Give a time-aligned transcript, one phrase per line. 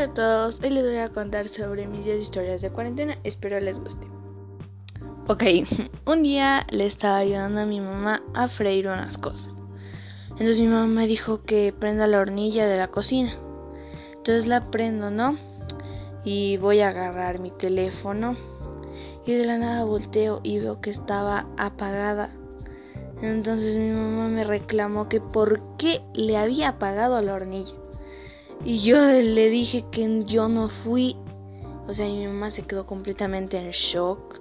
[0.00, 3.60] Hola a todos, hoy les voy a contar sobre mis 10 historias de cuarentena, espero
[3.60, 4.06] les guste.
[5.28, 5.42] Ok,
[6.06, 9.60] un día le estaba ayudando a mi mamá a freír unas cosas.
[10.30, 13.30] Entonces mi mamá me dijo que prenda la hornilla de la cocina.
[14.12, 15.36] Entonces la prendo, ¿no?
[16.24, 18.38] Y voy a agarrar mi teléfono.
[19.26, 22.30] Y de la nada volteo y veo que estaba apagada.
[23.20, 27.74] Entonces mi mamá me reclamó que por qué le había apagado la hornilla.
[28.64, 31.16] Y yo le dije que yo no fui.
[31.86, 34.40] O sea, mi mamá se quedó completamente en shock.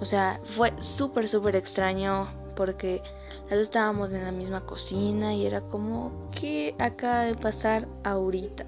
[0.00, 3.02] O sea, fue súper, súper extraño porque
[3.44, 8.66] las dos estábamos en la misma cocina y era como, ¿qué acaba de pasar ahorita?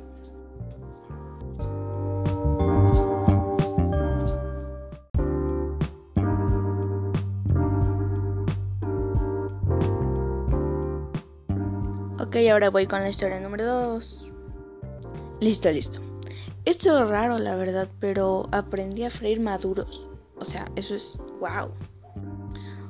[12.20, 14.31] Ok, ahora voy con la historia número 2.
[15.42, 15.98] Listo, listo.
[16.64, 20.08] Esto es raro, la verdad, pero aprendí a freír maduros.
[20.38, 21.68] O sea, eso es wow.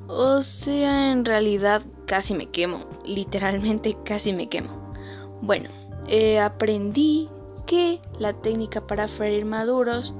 [0.07, 2.85] O sea, en realidad casi me quemo.
[3.07, 4.85] Literalmente casi me quemo.
[5.41, 5.71] Bueno,
[6.09, 7.31] eh, aprendí
[7.65, 10.13] que la técnica para freír maduros,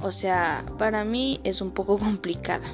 [0.00, 2.72] o sea, para mí es un poco complicada.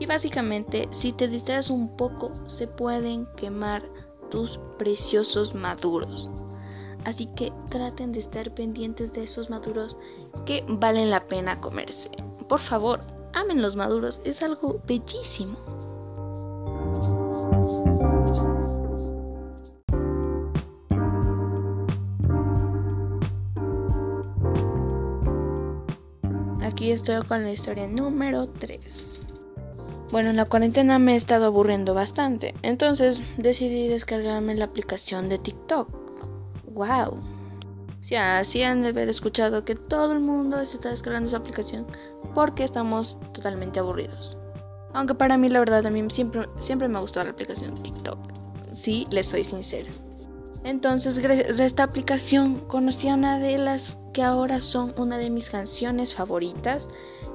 [0.00, 3.84] Y básicamente, si te distraes un poco, se pueden quemar
[4.32, 6.26] tus preciosos maduros.
[7.04, 9.96] Así que traten de estar pendientes de esos maduros
[10.46, 12.10] que valen la pena comerse.
[12.48, 13.00] Por favor,
[13.34, 15.58] amen los maduros, es algo bellísimo.
[26.62, 29.20] Aquí estoy con la historia número 3.
[30.10, 35.38] Bueno, en la cuarentena me he estado aburriendo bastante, entonces decidí descargarme la aplicación de
[35.38, 36.03] TikTok
[36.74, 37.20] wow.
[38.00, 41.86] Si así han de haber escuchado que todo el mundo se está descargando esa aplicación
[42.34, 44.36] porque estamos totalmente aburridos.
[44.92, 48.18] Aunque para mí la verdad también siempre, siempre me ha la aplicación de TikTok.
[48.74, 49.90] Sí, les soy sincera.
[50.64, 55.28] Entonces, gracias a esta aplicación conocí a una de las que ahora son una de
[55.28, 56.88] mis canciones favoritas,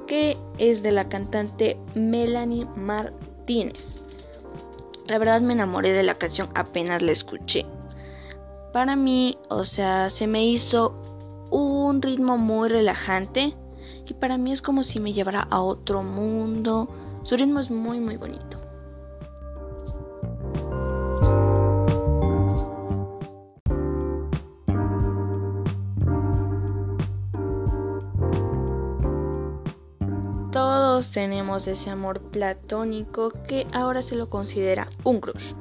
[0.06, 4.00] que es de la cantante Melanie Martínez.
[5.06, 7.66] La verdad me enamoré de la canción apenas la escuché.
[8.72, 10.94] Para mí, o sea, se me hizo
[11.50, 13.56] un ritmo muy relajante
[14.06, 16.88] y para mí es como si me llevara a otro mundo.
[17.24, 18.58] Su ritmo es muy muy bonito.
[30.52, 35.54] Todos tenemos ese amor platónico que ahora se lo considera un crush.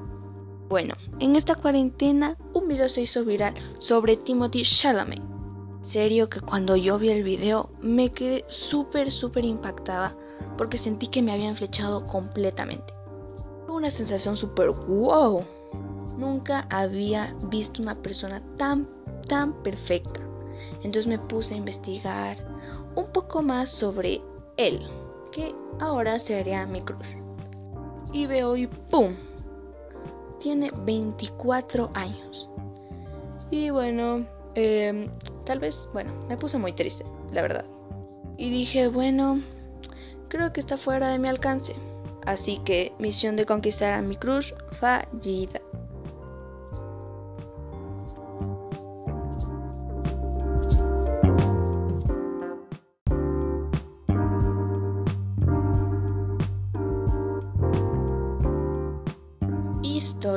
[0.70, 5.20] Bueno, en esta cuarentena un video se hizo viral sobre Timothy Chalamet.
[5.82, 10.16] Serio que cuando yo vi el video me quedé súper súper impactada
[10.60, 12.94] porque sentí que me habían flechado completamente.
[13.66, 15.44] Fue una sensación súper wow.
[16.20, 18.88] Nunca había visto una persona tan
[19.28, 20.20] tan perfecta.
[20.84, 22.38] Entonces me puse a investigar
[22.96, 24.22] un poco más sobre
[24.58, 24.88] él,
[25.32, 27.08] que ahora sería mi cruz.
[28.14, 29.16] Y veo y ¡pum!
[30.40, 32.50] Tiene 24 años.
[33.52, 35.08] Y bueno, em,
[35.46, 37.66] tal vez, bueno, me puse muy triste, la verdad.
[38.38, 39.42] Y dije, bueno,
[40.30, 41.76] creo que está fuera de mi alcance.
[42.26, 45.62] Así que misión de conquistar a mi cruz fallida.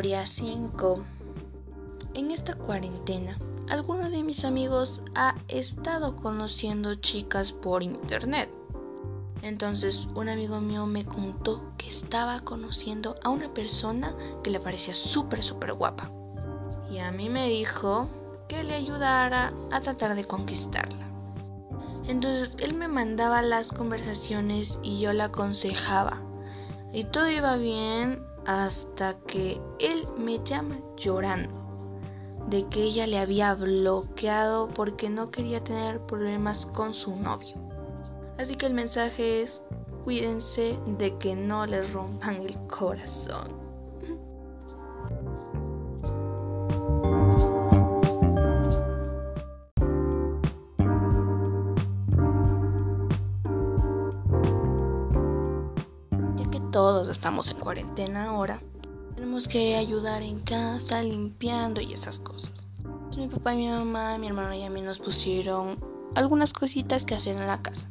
[0.02, 1.04] Historia 5
[2.14, 8.50] En esta cuarentena, alguno de mis amigos ha estado conociendo chicas por internet.
[9.42, 14.12] Entonces un amigo mío me contó que estaba conociendo a una persona
[14.42, 16.10] que le parecía súper, súper guapa.
[16.90, 18.08] Y a mí me dijo
[18.48, 21.06] que le ayudara a tratar de conquistarla.
[22.08, 26.20] Entonces él me mandaba las conversaciones y yo la aconsejaba.
[26.92, 31.62] Y todo iba bien hasta que él me llama llorando
[32.48, 37.56] de que ella le había bloqueado porque no quería tener problemas con su novio.
[38.38, 39.62] Así que el mensaje es
[40.04, 43.61] cuídense de que no le rompan el corazón.
[57.12, 58.60] Estamos en cuarentena ahora,
[59.14, 62.66] tenemos que ayudar en casa, limpiando y esas cosas.
[63.06, 65.78] Pues mi papá mi mamá, mi hermano y a mí nos pusieron
[66.14, 67.86] algunas cositas que hacer en la casa.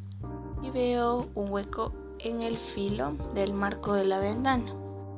[0.64, 4.74] Y veo un hueco en el filo del marco de la ventana.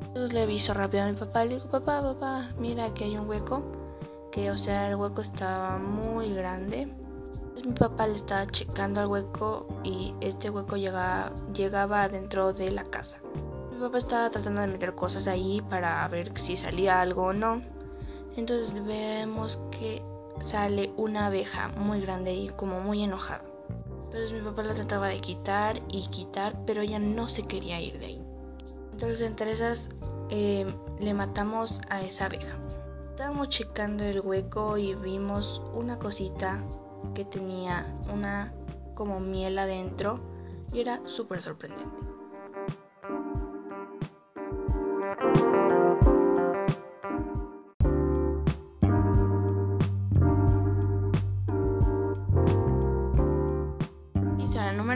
[0.07, 3.27] Entonces le aviso rápido a mi papá, le digo, papá, papá, mira que hay un
[3.27, 3.63] hueco.
[4.31, 6.81] Que o sea, el hueco estaba muy grande.
[6.81, 12.71] Entonces mi papá le estaba checando al hueco y este hueco llegaba, llegaba dentro de
[12.71, 13.19] la casa.
[13.73, 17.61] Mi papá estaba tratando de meter cosas ahí para ver si salía algo o no.
[18.35, 20.03] Entonces vemos que
[20.41, 23.43] sale una abeja muy grande y como muy enojada.
[24.05, 27.97] Entonces mi papá la trataba de quitar y quitar, pero ella no se quería ir
[27.97, 28.21] de ahí.
[28.91, 29.89] Entonces entre esas
[30.29, 32.55] eh, le matamos a esa abeja.
[33.09, 36.61] Estábamos checando el hueco y vimos una cosita
[37.15, 38.53] que tenía una
[38.93, 40.19] como miel adentro
[40.71, 42.12] y era súper sorprendente.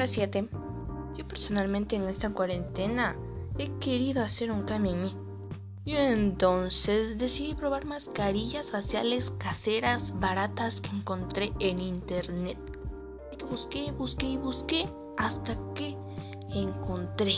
[0.08, 0.50] 7.
[1.18, 3.16] Yo personalmente en esta cuarentena
[3.58, 5.16] he querido hacer un cambio en mí.
[5.86, 12.58] Y entonces decidí probar mascarillas faciales caseras baratas que encontré en internet.
[13.38, 15.96] Que busqué, busqué y busqué hasta que
[16.50, 17.36] encontré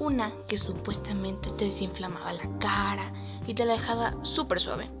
[0.00, 3.12] una que supuestamente te desinflamaba la cara
[3.46, 4.97] y te la dejaba súper suave.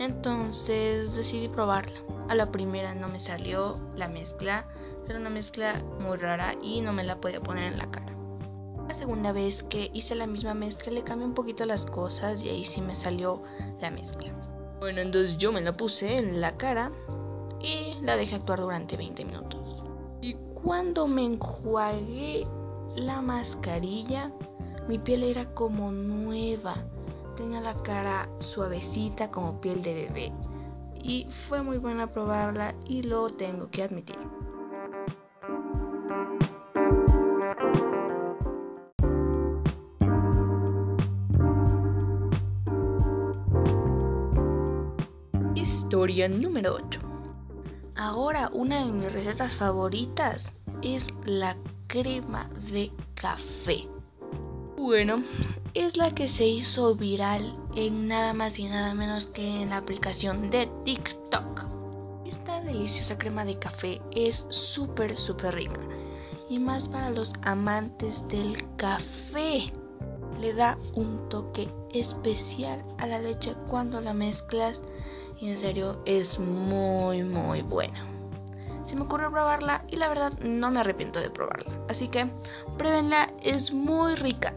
[0.00, 2.00] Entonces decidí probarla.
[2.28, 4.66] A la primera no me salió la mezcla,
[5.06, 8.16] era una mezcla muy rara y no me la podía poner en la cara.
[8.88, 12.48] La segunda vez que hice la misma mezcla le cambié un poquito las cosas y
[12.48, 13.42] ahí sí me salió
[13.82, 14.32] la mezcla.
[14.78, 16.90] Bueno, entonces yo me la puse en la cara
[17.60, 19.84] y la dejé actuar durante 20 minutos.
[20.22, 22.46] Y cuando me enjuagué
[22.96, 24.32] la mascarilla,
[24.88, 26.86] mi piel era como nueva
[27.40, 30.32] tenía la cara suavecita como piel de bebé
[31.02, 34.18] y fue muy buena probarla y lo tengo que admitir.
[45.54, 47.00] Historia número 8.
[47.96, 53.88] Ahora una de mis recetas favoritas es la crema de café.
[54.80, 55.22] Bueno,
[55.74, 59.76] es la que se hizo viral en nada más y nada menos que en la
[59.76, 61.66] aplicación de TikTok.
[62.24, 65.80] Esta deliciosa crema de café es súper, súper rica.
[66.48, 69.70] Y más para los amantes del café.
[70.40, 74.82] Le da un toque especial a la leche cuando la mezclas.
[75.38, 78.06] Y en serio es muy, muy buena.
[78.84, 81.70] Se me ocurrió probarla y la verdad no me arrepiento de probarla.
[81.90, 82.30] Así que
[82.78, 84.54] pruébenla, es muy rica.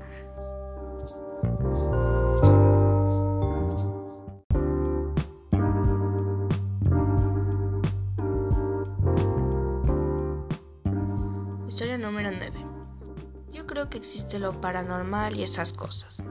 [13.89, 16.23] Que existe lo paranormal y esas cosas.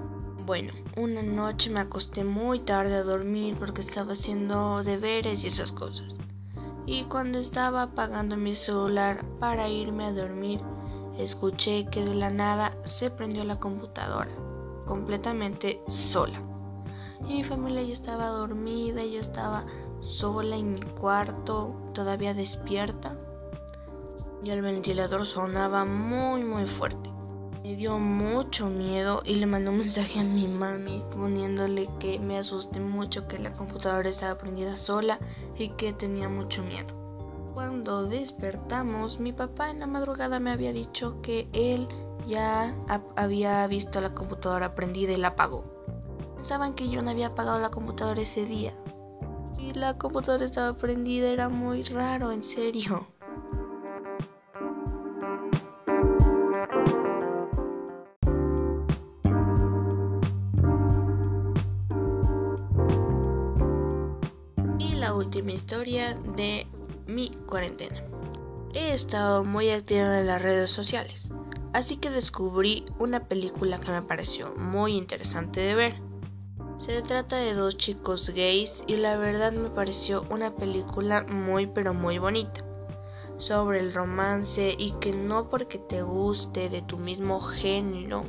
[0.44, 5.70] Bueno, una noche me acosté muy tarde a dormir porque estaba haciendo deberes y esas
[5.70, 6.16] cosas.
[6.87, 10.60] Y cuando estaba apagando mi celular para irme a dormir,
[11.16, 14.31] escuché que de la nada se prendió la computadora
[14.87, 16.40] completamente sola.
[17.29, 19.65] Y mi familia ya estaba dormida, yo estaba
[20.00, 23.15] sola en mi cuarto, todavía despierta.
[24.43, 27.12] Y el ventilador sonaba muy muy fuerte.
[27.62, 32.36] Me dio mucho miedo y le mandé un mensaje a mi mami poniéndole que me
[32.36, 35.20] asusté mucho, que la computadora estaba prendida sola
[35.56, 36.92] y que tenía mucho miedo.
[37.54, 41.86] Cuando despertamos, mi papá en la madrugada me había dicho que él
[42.26, 42.74] ya
[43.14, 45.64] había visto la computadora prendida y la apagó.
[46.34, 48.74] Pensaban que yo no había apagado la computadora ese día.
[49.56, 53.06] Y la computadora estaba prendida, era muy raro, en serio.
[65.22, 66.67] Última historia de
[67.06, 68.02] mi cuarentena.
[68.74, 71.32] He estado muy activa en las redes sociales
[71.72, 75.94] así que descubrí una película que me pareció muy interesante de ver.
[76.79, 81.94] Se trata de dos chicos gays y la verdad me pareció una película muy pero
[81.94, 82.64] muy bonita
[83.38, 88.24] sobre el romance y que no porque te guste de tu mismo género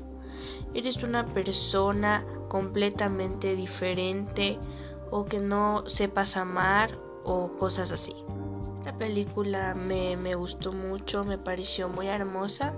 [0.74, 4.58] eres una persona completamente diferente
[5.16, 8.16] o que no sepas amar o cosas así.
[8.78, 12.74] Esta película me, me gustó mucho, me pareció muy hermosa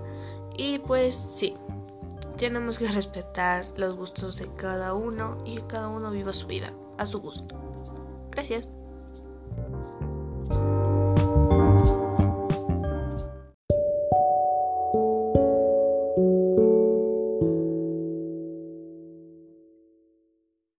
[0.54, 1.54] y pues sí,
[2.36, 6.74] tenemos que respetar los gustos de cada uno y que cada uno viva su vida
[6.98, 7.56] a su gusto.
[8.30, 8.75] Gracias.